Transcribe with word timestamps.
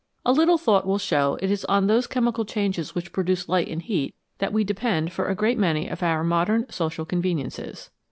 A 0.25 0.31
little 0.33 0.57
thought 0.57 0.87
will 0.87 0.97
show 0.97 1.37
it 1.43 1.51
is 1.51 1.63
on 1.65 1.85
those 1.85 2.07
chemical 2.07 2.43
changes 2.43 2.95
which 2.95 3.13
produce 3.13 3.47
light 3.47 3.67
and 3.67 3.83
heat 3.83 4.15
that 4.39 4.51
we 4.51 4.63
depend 4.63 5.13
for 5.13 5.27
a 5.27 5.35
great 5.35 5.59
many 5.59 5.87
of 5.87 6.01
our 6.01 6.23
modern 6.23 6.65
social 6.71 7.05
conveniences. 7.05 7.91